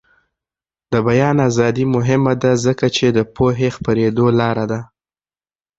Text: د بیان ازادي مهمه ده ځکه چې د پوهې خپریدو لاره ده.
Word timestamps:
د 0.91 0.93
بیان 1.07 1.35
ازادي 1.49 1.85
مهمه 1.95 2.33
ده 2.41 2.51
ځکه 2.65 2.85
چې 2.95 3.05
د 3.17 3.19
پوهې 3.35 3.69
خپریدو 3.75 4.25
لاره 4.39 4.65
ده. 4.71 4.79